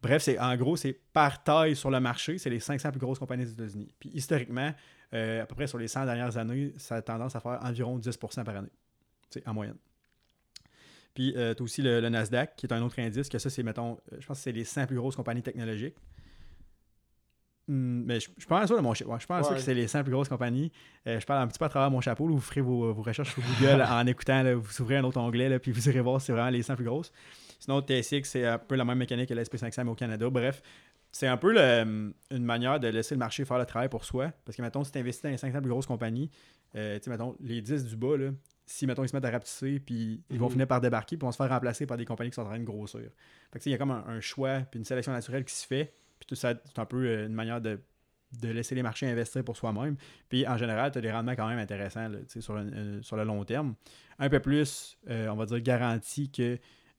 [0.01, 3.19] Bref, c'est, en gros, c'est par taille sur le marché, c'est les 500 plus grosses
[3.19, 3.93] compagnies des États-Unis.
[3.99, 4.73] Puis historiquement,
[5.13, 7.97] euh, à peu près sur les 100 dernières années, ça a tendance à faire environ
[7.99, 8.71] 10% par année.
[9.29, 9.77] C'est en moyenne.
[11.13, 13.63] Puis, tu as aussi le, le Nasdaq, qui est un autre indice, que ça, c'est,
[13.63, 15.95] mettons, euh, je pense que c'est les 100 plus grosses compagnies technologiques.
[17.67, 19.55] Hmm, mais je, je pense ça de mon ouais, je pense Ouais.
[19.55, 20.71] que c'est les 100 plus grosses compagnies.
[21.07, 22.27] Euh, je parle un petit peu à travers mon chapeau.
[22.27, 24.41] là, vous ferez vos, vos recherches sur Google en écoutant.
[24.41, 26.63] là, vous ouvrez un autre onglet, là, puis vous irez voir si c'est vraiment les
[26.63, 27.11] 100 plus grosses.
[27.59, 30.29] Sinon, TSX, c'est un peu la même mécanique que l'SP500, mais au Canada.
[30.29, 30.61] Bref,
[31.11, 34.31] c'est un peu le- une manière de laisser le marché faire le travail pour soi.
[34.43, 36.31] Parce que, mettons, si tu investis dans les 500 plus grosses compagnies,
[36.75, 38.31] euh, tu sais, mettons, les 10 du bas, là,
[38.71, 40.51] si, mettons, ils se mettent à rapetisser, puis ils vont Mhm.
[40.53, 42.59] finir par débarquer, puis vont se faire remplacer par des compagnies qui sont en train
[42.59, 43.01] de grossir.
[43.51, 45.65] Fait que, il y a comme un, un choix, puis une sélection naturelle qui se
[45.67, 47.79] fait, puis tout ça, c'est un peu euh, une manière de,
[48.41, 49.97] de laisser les marchés investir pour soi-même.
[50.29, 53.17] Puis, en général, tu as des rendements quand même intéressants là, sur, le- euh, sur
[53.17, 53.75] le long terme.
[54.19, 56.57] Un peu plus, euh, on va dire, garanti que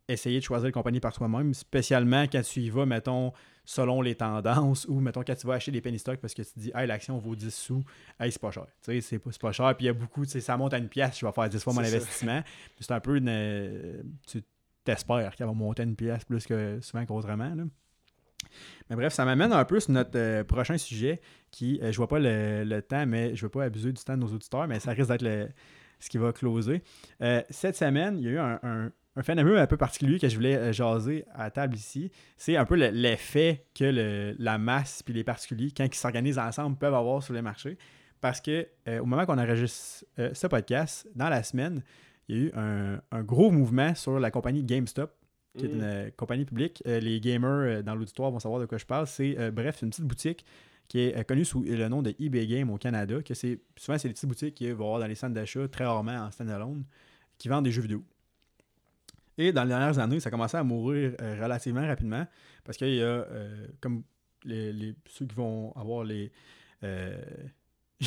[0.08, 3.32] essayer de choisir une compagnie par toi-même, spécialement quand tu y vas, mettons,
[3.64, 6.50] selon les tendances ou, mettons, quand tu vas acheter des penny stocks parce que tu
[6.52, 7.84] te dis, hey, l'action vaut 10 sous,
[8.18, 8.66] hey, c'est pas cher.
[8.82, 9.74] Tu sais, c'est pas, cher.
[9.76, 11.48] Puis il y a beaucoup, tu sais, ça monte à une pièce, je vais faire
[11.48, 12.42] 10 fois mon investissement.
[12.80, 13.28] C'est un peu une.
[13.28, 14.42] euh, tu
[14.84, 17.54] t'espères qu'elle va monter à une pièce plus que souvent qu'autrement.
[17.54, 17.64] là.
[18.90, 21.20] Mais bref, ça m'amène un peu sur notre euh, prochain sujet
[21.50, 24.14] qui, euh, je vois pas le, le temps, mais je veux pas abuser du temps
[24.16, 25.52] de nos auditeurs, mais ça risque d'être
[26.00, 26.82] ce qui va closer.
[27.22, 30.28] Euh, cette semaine, il y a eu un, un- un phénomène un peu particulier que
[30.28, 32.10] je voulais euh, jaser à la table ici.
[32.36, 36.38] C'est un peu le- l'effet que le- la masse puis les particuliers, quand ils s'organisent
[36.38, 37.76] ensemble, peuvent avoir sur les marchés.
[38.20, 41.82] Parce que euh, au moment qu'on enregistre euh, ce podcast, dans la semaine,
[42.28, 45.12] il y a eu un, un gros mouvement sur la compagnie GameStop
[45.58, 45.74] qui est Mhm.
[45.74, 46.82] une euh, compagnie publique.
[46.86, 49.06] Les gamers dans l'auditoire vont savoir de quoi je parle.
[49.06, 50.44] C'est, bref, une petite boutique
[50.88, 53.20] qui est connue sous le nom de eBay Game au Canada.
[53.22, 55.84] Que c'est, souvent, c'est des petites boutiques qui vont avoir dans les centres d'achat, très
[55.84, 56.84] rarement en standalone,
[57.38, 58.02] qui vendent des jeux vidéo.
[59.38, 62.26] Et dans les dernières années, ça a commencé à mourir euh, relativement rapidement
[62.64, 64.02] parce qu'il y a, euh, comme
[64.44, 66.30] les, les- ceux qui vont avoir les.
[66.84, 67.16] euh,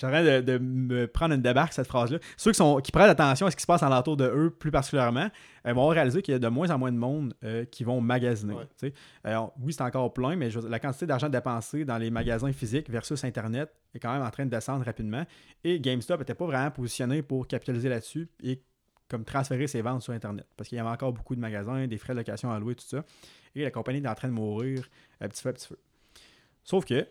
[0.00, 2.18] train de, de me prendre une débarque, cette phrase-là.
[2.38, 4.70] Ceux qui, sont, qui prêtent attention à ce qui se passe alentour de eux, plus
[4.70, 5.28] particulièrement,
[5.66, 7.34] euh, vont réaliser qu'il y a de moins en moins de monde
[7.70, 8.54] qui vont magasiner.
[8.54, 8.92] Ouais.
[9.24, 12.88] Alors, oui, c'est encore plein, mais je la quantité d'argent dépensé dans les magasins physiques
[12.88, 15.24] versus Internet est quand même en train de descendre rapidement.
[15.64, 18.62] Et GameStop n'était pas vraiment positionné pour capitaliser là-dessus et
[19.08, 20.46] comme transférer ses ventes sur Internet.
[20.56, 22.84] Parce qu'il y avait encore beaucoup de magasins, des frais de location à louer, tout
[22.86, 23.04] ça.
[23.54, 24.88] Et la compagnie est en train de mourir
[25.20, 25.78] à petit feu à petit feu.
[26.64, 27.06] Sauf que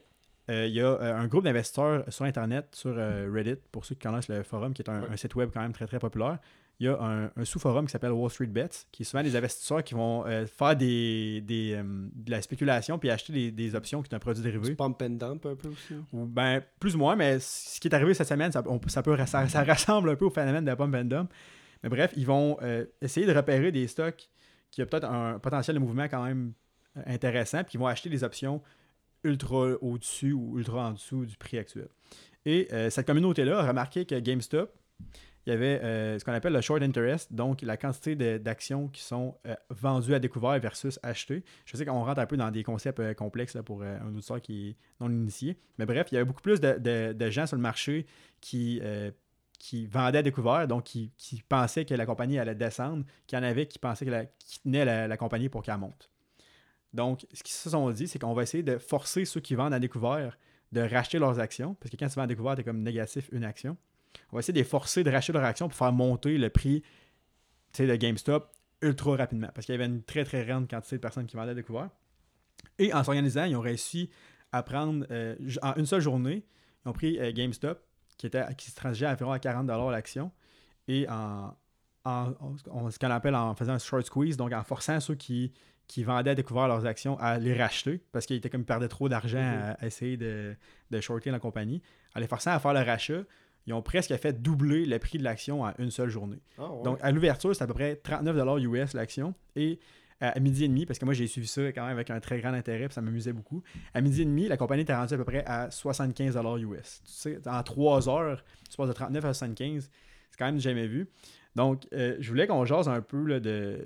[0.51, 3.95] euh, il y a euh, un groupe d'investisseurs sur Internet, sur euh, Reddit, pour ceux
[3.95, 5.08] qui connaissent le forum, qui est un, Ouais.
[5.12, 6.38] un site web quand même très très populaire.
[6.79, 9.34] Il y a un, un sous-forum qui s'appelle Wall Street Bets, qui est souvent des
[9.38, 13.75] investisseurs qui vont euh, faire des, des, euh, de la spéculation puis acheter des, des
[13.75, 14.67] options qui sont un produit dérivé.
[14.67, 15.95] Du pump and dump un peu aussi?
[16.12, 19.01] Ou ben, plus ou moins, mais ce qui est arrivé cette semaine, ça, on- ça
[19.01, 21.31] peut, ça, ça ressemble un peu au phénomène de la pump and dump.
[21.85, 24.27] Mais bref, ils vont euh, essayer de repérer des stocks
[24.71, 26.53] qui ont peut-être un potentiel de mouvement quand même
[26.97, 28.61] euh, intéressant, puis ils vont acheter des options
[29.23, 31.87] ultra au-dessus ou ultra en dessous du prix actuel.
[32.43, 34.75] Et euh, cette communauté-là a remarqué que GameStop,
[35.45, 35.79] il y avait
[36.17, 39.37] ce qu'on appelle le short interest, donc la quantité d'actions qui sont
[39.69, 41.43] vendues à découvert versus achetées.
[41.67, 44.75] Je sais qu'on rentre un peu dans des concepts complexes pour un auditeur qui est
[44.99, 45.59] non initié.
[45.77, 48.07] Mais bref, il y avait beaucoup plus de, gens sur le marché
[48.41, 48.81] qui,
[49.57, 53.41] qui vendaient à découvert, donc qui, qui pensaient que la compagnie allait descendre, qu'il y
[53.41, 56.09] en avait qui pensaient que la, qui tenaient la, compagnie pour qu'elle monte.
[56.93, 59.73] Donc, ce qu'ils se sont dit, c'est qu'on va essayer de forcer ceux qui vendent
[59.73, 60.37] à découvert
[60.71, 63.43] de racheter leurs actions, parce que quand tu vends à découvert, tu comme négatif une
[63.43, 63.77] action.
[64.31, 66.83] On va essayer de les forcer de racheter leurs actions pour faire monter le prix
[67.77, 71.25] de GameStop ultra rapidement, parce qu'il y avait une très très grande quantité de personnes
[71.25, 71.89] qui vendaient à découvert.
[72.79, 74.09] Et en s'organisant, ils ont réussi
[74.51, 76.45] à prendre, euh, en une seule journée,
[76.85, 77.85] ils ont pris euh, GameStop,
[78.17, 80.32] qui, était, qui se transigeait à environ à 40$ l'action,
[80.88, 81.54] et en,
[82.06, 82.34] en-
[82.69, 85.51] en- ce qu'on appelle en faisant un short squeeze, donc en forçant ceux qui,
[85.88, 88.88] qui vendaient à découvert leurs actions à les racheter, parce qu'ils étaient comme ils perdaient
[88.88, 89.62] trop d'argent Mhm.
[89.62, 90.56] à, à essayer de,
[90.91, 91.82] de shorter la compagnie,
[92.15, 93.23] en les forçant à faire le rachat,
[93.67, 96.39] ils ont presque fait doubler le prix de l'action en une seule journée.
[96.60, 96.84] Ah, ouais.
[96.84, 99.34] Donc, à l'ouverture, c'est à peu près 39$ US l'action.
[99.56, 99.80] Et
[100.21, 102.39] à midi et demi, parce que moi, j'ai suivi ça quand même avec un très
[102.39, 103.62] grand intérêt, puis ça m'amusait beaucoup.
[103.93, 107.01] À midi et demi, la compagnie était rendue à peu près à 75$ US.
[107.06, 109.89] Tu sais, en 3 heures, tu passes de 39 à 75,
[110.32, 111.08] c'est quand même jamais vu.
[111.56, 113.80] Donc, euh, je voulais qu'on jase un peu là, de.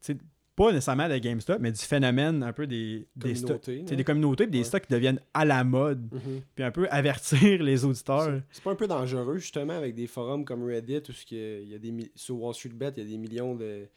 [0.00, 0.16] tu sais,
[0.54, 3.64] Pas nécessairement de GameStop, mais du phénomène un peu des, des stocks.
[3.70, 4.64] Des communautés, puis des Ouais.
[4.64, 6.42] stocks qui deviennent à la mode, Mhm.
[6.54, 8.40] puis un peu avertir les auditeurs.
[8.50, 11.74] C'est- pas un peu dangereux, justement, avec des forums comme Reddit, où ce qu'il y
[11.74, 13.88] a des, sur Wall Street Bet, il y a des millions de,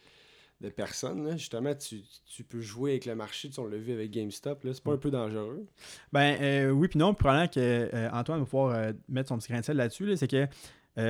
[0.61, 1.27] de personnes.
[1.27, 1.37] là.
[1.37, 4.65] Justement, tu, tu peux jouer avec le marché, tu on l'a vu avec GameStop.
[4.71, 5.65] C'est pas un peu dangereux.
[6.13, 9.49] Ben euh, oui, puis non, probablement que euh, Antoine va pouvoir euh, mettre son petit
[9.49, 10.05] grain de sel là-dessus.
[10.05, 10.47] là, c'est que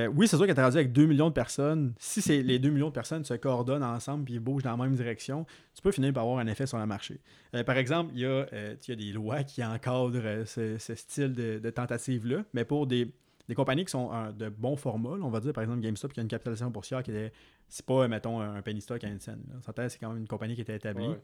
[0.08, 2.88] oui, c'est sûr qu'être rendu avec 2 millions de personnes, si c'est les 2 millions
[2.88, 6.24] de personnes se coordonnent ensemble puis bougent dans la même direction, tu peux finir par
[6.24, 7.20] avoir un effet sur le marché.
[7.64, 8.46] Par exemple, il y, a,
[8.88, 13.12] y a des lois qui encadrent ce, ce style de, de tentative-là, mais pour des,
[13.48, 16.12] des compagnies qui sont euh, de bon format, là, on va dire par exemple GameStop
[16.12, 17.32] qui a une capitalisation boursière qui est,
[17.68, 19.42] c'est pas, mettons, un penny stock à une scène.
[19.88, 21.06] c'est quand même une compagnie qui était établie.
[21.08, 21.20] Ouais.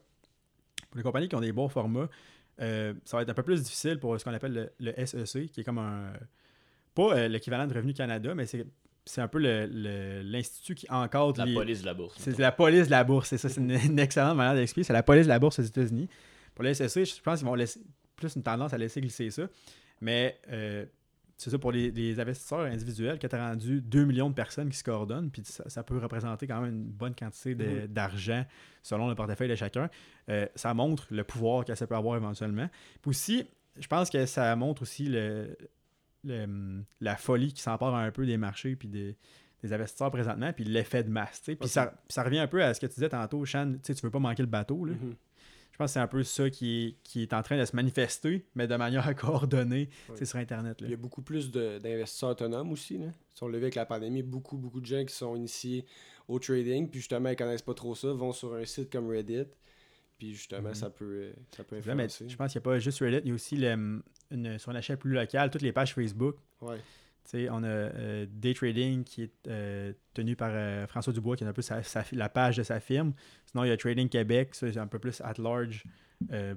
[0.90, 2.08] Pour les compagnies qui ont des bons formats,
[2.60, 5.50] euh, ça va être un peu plus difficile pour ce qu'on appelle le, le SEC,
[5.50, 6.12] qui est comme un.
[6.94, 8.66] Pas euh, l'équivalent de Revenu Canada, mais c'est
[9.04, 11.54] c'est un peu le- le- l'institut qui encadre La les.
[11.54, 12.14] police de la bourse.
[12.18, 14.84] C'est la police de la bourse, c'est ça, c'est une, une excellente manière d'expliquer.
[14.86, 16.08] C'est la police de la bourse aux États-Unis.
[16.54, 17.80] Pour le SEC, je pense qu'ils vont laisser
[18.14, 19.48] plus une tendance à laisser glisser ça.
[20.00, 20.84] Mais euh,
[21.42, 24.78] c'est ça pour les, les investisseurs individuels qui a rendu 2 millions de personnes qui
[24.78, 27.86] se coordonnent, puis ça, ça peut représenter quand même une bonne quantité Mhm.
[27.88, 28.44] d'argent
[28.82, 29.90] selon le portefeuille de chacun.
[30.28, 32.68] Euh, ça montre le pouvoir que ça peut avoir éventuellement.
[33.00, 33.46] Puis aussi,
[33.78, 35.56] je pense que ça montre aussi le,
[36.24, 39.16] le- la folie qui s'empare un peu des marchés puis des,
[39.62, 41.42] des investisseurs présentement, puis l'effet de masse.
[41.42, 41.56] tu.
[41.56, 44.00] Puis ça, ça revient un peu à ce que tu disais tantôt, Shan, tu tu
[44.02, 44.84] veux pas manquer le bateau.
[44.84, 44.92] Là.
[44.94, 45.14] Mhm.
[45.72, 47.74] Je pense que c'est un peu ça qui est, qui est en train de se
[47.74, 50.80] manifester, mais de manière coordonnée c'est sur Internet.
[50.80, 50.86] là.
[50.86, 52.98] Il y a beaucoup plus d'investisseurs autonomes aussi.
[52.98, 53.06] Là.
[53.34, 55.84] Si on l'a vu avec la pandémie, beaucoup, beaucoup de gens qui sont initiés
[56.28, 59.44] au trading, puis justement, ils connaissent pas trop ça, vont sur un site comme Reddit,
[60.18, 60.74] puis justement, Mhm.
[60.74, 63.28] ça peut, euh, ça peut mais je pense qu'il n'y a pas juste Reddit, il
[63.28, 66.36] y a aussi le- une, sur une échelle plus locale, toutes les pages Facebook.
[66.60, 66.76] Ouais.
[67.34, 71.46] On a euh, Day Trading qui est euh, tenu par euh, François Dubois, qui est
[71.46, 71.62] un peu
[72.12, 73.12] la page de sa firme.
[73.46, 75.84] Sinon, il y a Trading Québec, ça c'est un peu plus at large.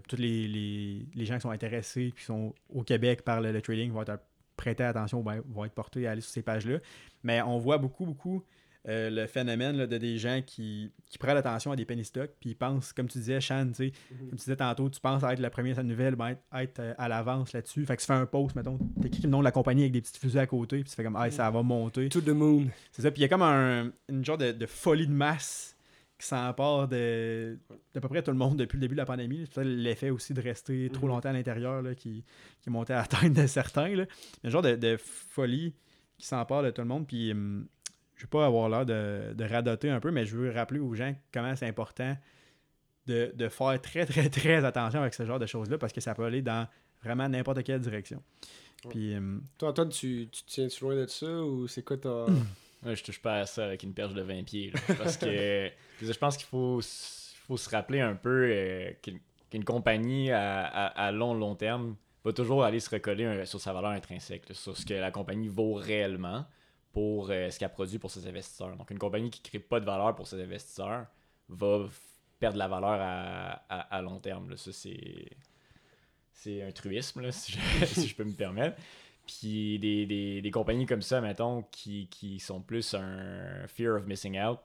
[0.08, 3.62] Tous les, les- les gens qui sont intéressés qui sont au Québec par le, le
[3.62, 4.20] trading vont être
[4.56, 6.78] prêter attention, ben, vont être portés à aller sur ces pages-là.
[7.24, 8.44] Mais on voit beaucoup, beaucoup
[8.88, 12.30] euh, le phénomène là, de des gens qui, qui prennent attention à des penny stocks,
[12.40, 13.74] puis ils pensent, comme tu disais, Shan, Mhm.
[13.76, 16.94] comme tu disais tantôt, tu penses à être la première nouvelle, ben, être, être, euh,
[16.98, 17.86] à l'avance là-dessus.
[17.86, 20.02] Fait que tu fais un post, mettons, t'écris le nom de la compagnie avec des
[20.02, 22.10] petites fusées à côté, puis tu fais comme, ah, ça va monter.
[22.10, 22.68] To the moon.
[22.92, 25.76] C'est ça, puis il y a comme un, une genre de, de folie de masse
[26.18, 27.58] qui s'empare de
[27.94, 29.42] d'à peu près tout le monde depuis le début de la pandémie.
[29.46, 31.12] C'est peut-être l'effet aussi de rester trop Mhm.
[31.14, 32.24] longtemps à l'intérieur qui,
[32.62, 33.90] qui montait à la tête de certains.
[33.96, 34.06] Là.
[34.06, 35.74] Il y a un genre de, de folie
[36.18, 37.68] qui s'empare de tout le monde, puis hum,
[38.16, 40.94] je veux pas avoir l'air de, de radoter un peu, mais je veux rappeler aux
[40.94, 42.16] gens comment c'est important
[43.08, 46.16] de, de faire très, très, très attention avec ce genre de choses-là, parce que ça
[46.16, 46.68] peut aller dans
[47.04, 48.22] vraiment n'importe quelle direction.
[48.86, 48.92] Ouais.
[48.92, 52.26] Puis, hum, Toi, Antoine, tu, tu tiens-tu loin de ça, ou c'est quoi ta...
[52.86, 54.70] Ouais, je touche pas à ça avec une perche de 20 pieds.
[54.72, 54.80] là.
[54.96, 55.70] parce que
[56.02, 56.82] je pense qu'il faut,
[57.48, 58.92] faut se rappeler un peu euh,
[59.50, 63.60] qu'une compagnie à, à- à long, long terme va toujours aller se recoller euh, sur
[63.60, 66.46] sa valeur intrinsèque, là, sur ce que la compagnie vaut réellement
[66.96, 68.74] pour euh, ce qu'elle produit pour ses investisseurs.
[68.78, 71.06] Donc, une compagnie qui ne crée pas de valeur pour ses investisseurs
[71.50, 71.90] va
[72.40, 74.50] perdre la valeur à, à- long terme.
[74.50, 74.56] là.
[74.56, 75.28] Ça, c'est.
[76.32, 78.78] C'est un truisme, si, je, si je peux me permettre.
[79.28, 80.06] Puis des,
[80.42, 84.60] des, compagnies comme ça, mettons, qui, qui sont plus un fear of missing out,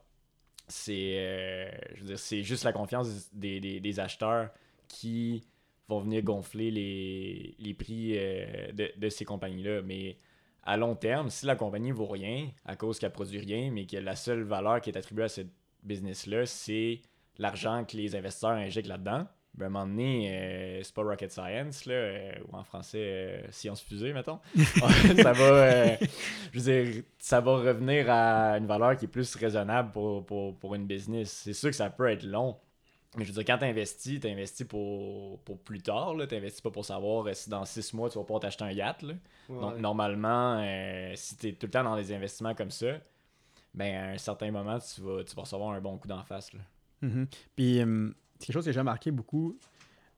[0.69, 4.51] c'est euh, je veux dire, c'est juste la confiance des, des, des acheteurs
[4.87, 5.43] qui
[5.89, 9.83] vont venir gonfler les, les prix euh, de, de ces compagnies-là.
[9.83, 10.17] Mais
[10.63, 13.97] à long terme, si la compagnie vaut rien à cause qu'elle produit rien, mais que
[13.97, 15.43] la seule valeur qui est attribuée à ce
[15.83, 17.01] business-là, c'est
[17.39, 21.33] l'argent que les investisseurs injectent là-dedans, ben, à un moment donné, euh, c'est pas rocket
[21.33, 24.39] science, là, euh, ou en français, euh, science fusée, mettons.
[25.23, 25.97] ça va,
[26.53, 30.57] je veux dire, ça va revenir à une valeur qui est plus raisonnable pour, pour,
[30.57, 31.31] pour une business.
[31.45, 32.57] C'est sûr que ça peut être long.
[33.17, 36.15] Mais je veux dire, quand tu investis, tu investis pour, pour plus tard.
[36.29, 38.71] Tu n'investis pas pour savoir euh, si dans six mois, tu vas pouvoir t'acheter un
[38.71, 39.03] yacht.
[39.03, 39.15] là.
[39.49, 42.99] Donc, normalement, euh, si tu es tout le temps dans des investissements comme ça,
[43.75, 46.53] ben, à un certain moment, tu vas, tu vas recevoir un bon coup d'en face.
[46.53, 46.61] là.
[47.03, 47.27] Mhm.
[47.57, 49.59] Puis, hum, c'est quelque chose que j'ai remarqué beaucoup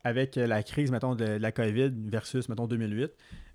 [0.04, 3.10] avec euh, la crise, mettons, de, de la COVID versus, mettons, 2008.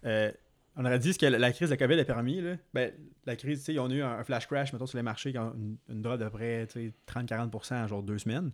[0.05, 0.31] Euh,
[0.75, 2.41] on aurait dit ce que la, la crise de la COVID a permis.
[2.41, 2.55] Là.
[2.73, 2.91] Ben,
[3.25, 5.31] la crise, tu sais, on a eu un, un flash crash, mettons, sur les marchés,
[5.31, 8.51] qui ont une, une drop de près tu sais, 30-40% en genre deux semaines.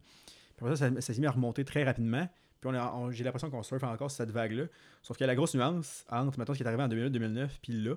[0.57, 2.27] Puis après ça, ça, ça s'est mis à remonter très rapidement.
[2.61, 4.65] Puis on a- on- j'ai l'impression qu'on surfe encore sur cette vague-là.
[5.01, 7.95] Sauf que la grosse nuance entre, mettons, ce qui est arrivé en 2008-2009, puis là,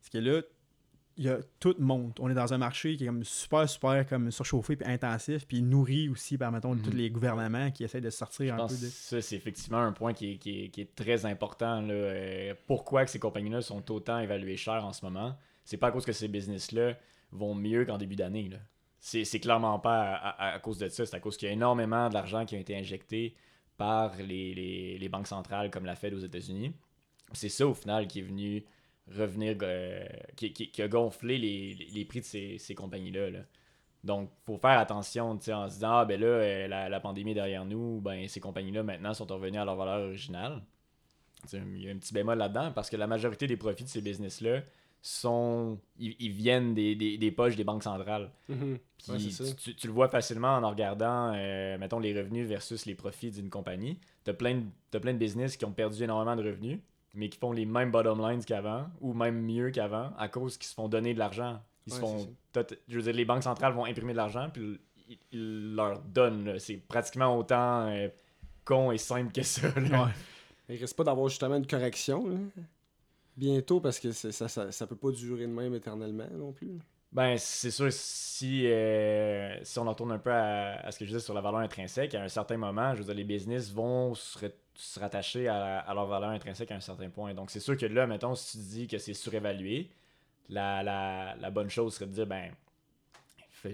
[0.00, 0.42] c'est que là,
[1.18, 2.20] il y a tout monte.
[2.20, 5.62] On est dans un marché qui est comme super, super comme surchauffé puis intensif, puis
[5.62, 6.82] nourri aussi par, mettons, Mhm.
[6.82, 8.90] tous les gouvernements qui essayent de sortir Je un pense peu de...
[8.90, 11.80] ça, c'est effectivement un point qui est, qui est- qui est très important.
[11.80, 11.94] Là.
[11.94, 15.36] Euh, pourquoi que ces compagnies-là sont autant évaluées chères en ce moment?
[15.64, 16.98] C'est pas à cause que ces business-là
[17.32, 18.50] vont mieux qu'en début d'année.
[19.06, 21.06] C'est clairement pas à, à- cause de ça.
[21.06, 23.36] C'est à cause qu'il y a énormément d'argent qui a été injecté
[23.76, 26.72] par les, banques centrales comme la Fed aux États-Unis.
[27.32, 28.64] C'est ça, au final, qui est venu
[29.16, 32.24] revenir, euh, qui, a gonflé les, prix de
[32.58, 33.30] ces, compagnies-là.
[33.30, 33.38] là.
[34.02, 37.64] Donc, faut faire attention, en se disant, ah ben là, euh, la, pandémie est derrière
[37.64, 40.62] nous, ben ces compagnies-là maintenant sont revenues à leur valeur originale.
[41.52, 44.00] Il y a un petit bémol là-dedans parce que la majorité des profits de ces
[44.00, 44.62] business-là
[45.08, 45.78] sont.
[45.98, 48.30] Ils, ils viennent des, des- des poches des banques centrales.
[48.48, 48.78] Mhm.
[48.98, 49.44] Puis Ouais, c'est ça.
[49.44, 53.30] tu, tu- tu le vois facilement en regardant, euh, mettons, les revenus versus les profits
[53.30, 53.98] d'une compagnie.
[54.24, 56.78] Tu as plein, de- t'as plein de business qui ont perdu énormément de revenus,
[57.14, 60.68] mais qui font les mêmes bottom lines qu'avant, ou même mieux qu'avant, à cause qu'ils
[60.68, 61.60] se font donner de l'argent.
[61.86, 62.26] Ils se font.
[62.88, 66.44] Je veux dire, les banques centrales vont imprimer de l'argent, puis ils, ils leur donnent.
[66.46, 66.58] là.
[66.58, 68.08] C'est pratiquement autant euh,
[68.64, 69.68] con et simple que ça.
[69.78, 70.04] là.
[70.06, 70.10] Ouais.
[70.68, 72.36] Il risque pas d'avoir justement une correction là,
[73.36, 76.78] bientôt parce que ça, ça, peut pas durer de même éternellement non plus.
[77.12, 81.10] Ben, c'est sûr, si, euh, si on en retourne un peu à, ce que je
[81.10, 84.38] disais sur la valeur intrinsèque, à un certain moment, je veux les business vont se,
[84.38, 87.32] ra- se rattacher à, leur valeur intrinsèque à un certain point.
[87.32, 89.88] Donc, c'est sûr que là, mettons, si tu dis que c'est surévalué,
[90.48, 92.52] la, bonne chose serait de dire, ben,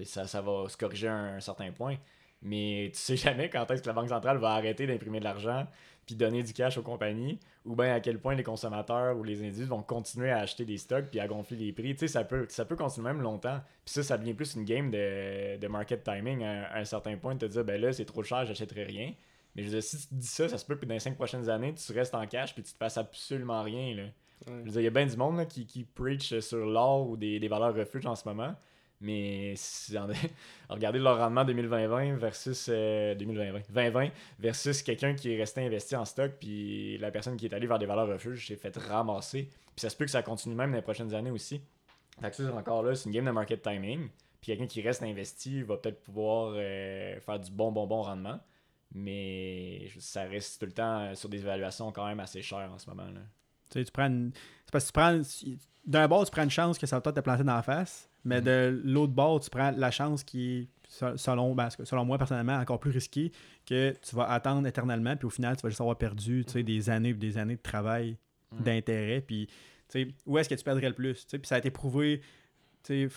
[0.04, 1.96] ça, ça va se corriger à un, certain point.
[2.42, 5.66] Mais tu sais jamais quand est-ce que la Banque centrale va arrêter d'imprimer de l'argent
[6.06, 9.40] puis donner du cash aux compagnies, ou bien à quel point les consommateurs ou les
[9.40, 11.94] individus vont continuer à acheter des stocks puis à gonfler les prix.
[11.94, 13.60] Tu sais, ça peut, ça peut continuer même longtemps.
[13.84, 17.34] Puis ça, ça devient plus une game de, de market timing à, un certain point,
[17.34, 19.14] de te dire, ben là, c'est trop cher, j'achèterai rien.
[19.54, 21.14] Mais je veux dire, si tu dis ça, ça se peut que dans les cinq
[21.14, 23.94] prochaines années, tu restes en cash puis tu te passes absolument rien.
[23.94, 24.02] Là.
[24.46, 27.16] Je veux dire, il y a bien du monde qui, qui preach sur l'or ou
[27.16, 28.56] des, des valeurs refuge en ce moment.
[29.02, 29.96] Mais si,
[30.68, 36.32] regardez leur rendement 2020 versus 2020, euh, versus quelqu'un qui est resté investi en stock,
[36.38, 39.48] puis la personne qui est allée vers des valeurs refuges s'est fait ramasser.
[39.74, 41.60] Puis ça se peut que ça continue même dans les prochaines années aussi.
[42.20, 44.08] Fait que ça, encore là, c'est une game de market timing.
[44.40, 48.38] Puis quelqu'un qui reste investi va peut-être pouvoir euh, faire du bon, bon, bon rendement.
[48.94, 52.88] Mais ça reste tout le temps sur des évaluations quand même assez chères en ce
[52.88, 53.06] moment.
[53.06, 53.20] Là.
[53.70, 55.58] Tu sais, tu prends C'est parce que tu prends.
[55.84, 58.08] D'un bord, tu prends une chance que ça va peut-être te planter dans la face.
[58.24, 58.44] Mais mm.
[58.44, 60.68] de l'autre bord, tu prends la chance qui
[61.16, 63.32] selon, ben, selon moi personnellement, encore plus risquée,
[63.66, 67.10] que tu vas attendre éternellement, puis au final, tu vas juste avoir perdu des années
[67.10, 68.18] et des années de travail,
[68.52, 68.62] mm.
[68.62, 69.20] d'intérêt.
[69.20, 69.48] Puis,
[70.26, 71.24] où est-ce que tu perdrais le plus?
[71.24, 72.20] Puis ça a été prouvé,
[72.90, 73.08] euh,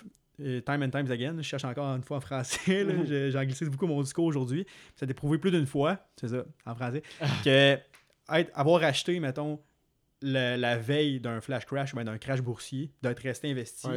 [0.62, 1.36] time and times again.
[1.38, 2.86] Je cherche encore une fois en français.
[3.06, 4.66] J'ai anglicisé beaucoup mon discours aujourd'hui.
[4.96, 7.04] Ça a été prouvé plus d'une fois, c'est ça, en français,
[7.44, 7.78] que
[8.28, 9.60] avoir acheté, mettons,
[10.22, 13.88] la, veille d'un flash crash ou d'un crash boursier, d'être resté investi,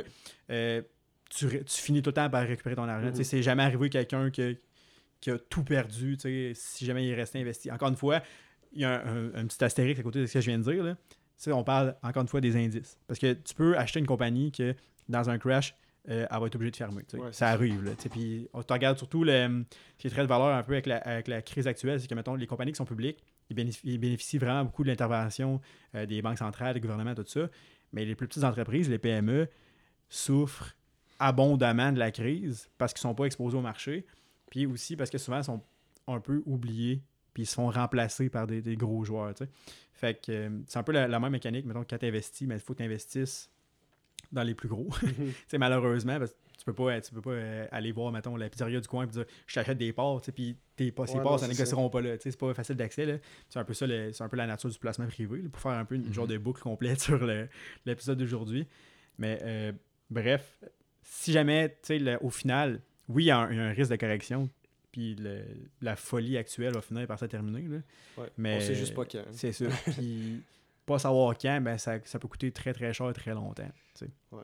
[0.51, 0.83] euh,
[1.29, 3.11] tu, finis tout le temps par récupérer ton argent.
[3.11, 4.59] Mm C'est jamais arrivé quelqu'un qui,
[5.21, 6.17] qui, a tout perdu
[6.55, 7.71] si jamais il est resté investi.
[7.71, 8.23] Encore une fois,
[8.73, 10.83] il y a un, petit astérix à côté de ce que je viens de dire.
[10.83, 10.97] Là.
[11.49, 12.99] On parle encore une fois des indices.
[13.07, 14.75] Parce que tu peux acheter une compagnie que
[15.09, 15.75] dans un crash,
[16.09, 17.03] euh, elle va être obligée de fermer.
[17.33, 17.85] ça arrive.
[17.85, 19.65] Là, puis on te regarde surtout le,
[19.97, 22.09] ce qui est très de valeur un peu avec la, avec la crise actuelle, c'est
[22.09, 25.61] que mettons, les compagnies qui sont publiques, ils bénéficient, vraiment beaucoup de l'intervention
[25.95, 27.49] euh, des banques centrales, des gouvernements, tout ça.
[27.93, 29.49] Mais les plus petites entreprises, les PME,
[30.09, 30.75] souffrent
[31.19, 34.07] abondamment de la crise parce qu'ils ne sont pas exposés au marché,
[34.51, 35.63] puis aussi parce que souvent ils sont
[36.07, 37.03] un peu oubliés,
[37.35, 39.35] puis ils se font remplacer par des, gros joueurs.
[39.93, 42.61] Fait que euh, c'est un peu la, même mécanique, mettons, quand tu investis, mais il
[42.61, 43.51] faut que tu investisses
[44.33, 44.89] dans les plus gros.
[45.49, 48.49] c'est malheureusement, parce que tu peux pas, tu peux pas euh, aller voir, mettons, la
[48.49, 51.49] pizzeria du coin et dire je t'achète des parts, puis tes pas, ces parts, ça
[51.49, 52.17] négocieront pas là.
[52.21, 53.21] C'est pas facile d'accès.
[53.49, 55.85] C'est un peu ça, c'est un peu la nature du placement privé, pour faire un
[55.85, 56.33] peu une genre mhm.
[56.33, 57.25] de boucle complète sur
[57.87, 58.67] l'épisode d'aujourd'hui.
[59.19, 59.73] Mais euh,
[60.11, 60.59] bref,
[61.11, 64.49] si jamais, tu sais, au final, oui, il y, a un risque de correction,
[64.93, 65.17] puis
[65.81, 67.63] la folie actuelle va finir par se terminer.
[67.69, 68.25] Là.
[68.37, 69.25] mais on sait juste pas quand.
[69.33, 69.67] C'est ça.
[69.93, 70.43] puis
[70.87, 73.71] pas savoir quand, ben, ça, ça, peut coûter très très cher très longtemps.
[74.33, 74.43] Ouais.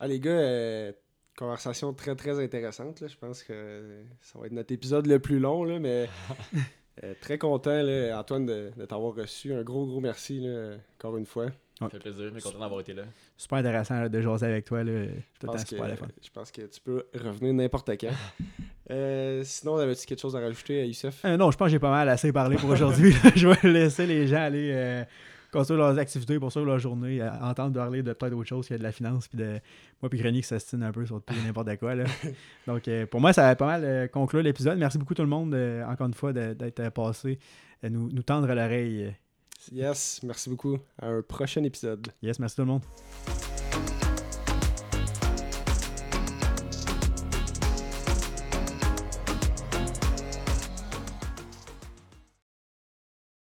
[0.00, 0.92] Ah, les gars, euh,
[1.36, 3.00] conversation très très intéressante.
[3.00, 3.08] Là.
[3.08, 6.08] Je pense que ça va être notre épisode le plus long, là, mais
[7.04, 9.52] euh, très content, là, Antoine, de, de t'avoir reçu.
[9.52, 11.50] Un gros gros merci, là, encore une fois.
[11.78, 13.04] Ça fait plaisir, mais content d'avoir été là.
[13.36, 14.82] Super intéressant de jaser avec toi.
[14.82, 15.06] Là.
[15.40, 18.10] Je, pense que, je pense que tu peux revenir n'importe quand.
[18.90, 21.78] euh, sinon, avais-tu quelque chose à rajouter à Youssef euh, Non, je pense que j'ai
[21.78, 23.14] pas mal assez parlé pour aujourd'hui.
[23.36, 25.04] je vais laisser les gens aller euh,
[25.52, 28.78] construire leurs activités, pour leur journée, entendre parler de peut-être autre chose qu'il y a
[28.78, 29.60] de la finance, puis de
[30.02, 31.94] moi puis Grenier qui s'astine un peu sur tout n'importe quoi.
[31.94, 32.04] Là.
[32.66, 34.78] Donc, euh, pour moi, ça a pas mal conclu l'épisode.
[34.78, 35.54] Merci beaucoup tout le monde,
[35.86, 37.38] encore une fois, d'être passé,
[37.84, 39.14] nous, nous tendre l'oreille
[39.72, 40.78] Yes, merci beaucoup.
[41.00, 42.08] À un prochain épisode.
[42.22, 42.82] Yes, merci tout le monde.